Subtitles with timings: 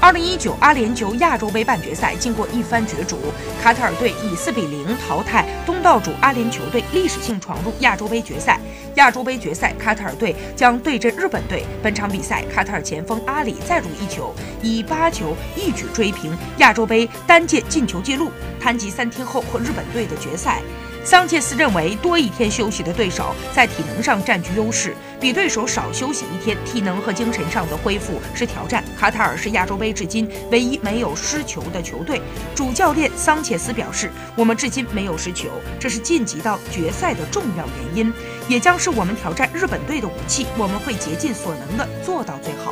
[0.00, 3.18] 二零一九阿联酋亚洲杯半决赛经过一番角逐，
[3.60, 8.60] 卡塔尔队以四比零淘汰东道主阿联酋队，历史性闯入亚洲杯决赛。
[8.94, 11.64] 亚洲杯决赛，卡塔尔队将对阵日本队。
[11.82, 14.32] 本场比赛，卡塔尔前锋阿里再入一球，
[14.62, 18.30] 以八球一举追平亚洲杯单届进球纪录。
[18.60, 20.62] 谈及三天后和日本队的决赛。
[21.08, 28.84] 桑切斯认为，多一天休息的对手在体能上占据优势，比对手少休息一天，体能和精神上的恢复是挑战。
[28.94, 32.20] 卡塔尔是亚洲杯至今唯一没有失球的球队。
[32.54, 35.48] 主教练桑切斯表示：“我们至今没有失球，
[35.80, 38.12] 这是晋级到决赛的重要原因，
[38.46, 40.46] 也将是我们挑战日本队的武器。
[40.58, 42.70] 我们会竭尽所能的做到最好。”